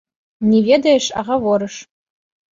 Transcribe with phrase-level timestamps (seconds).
[0.51, 1.75] Не ведаеш, а гаворыш.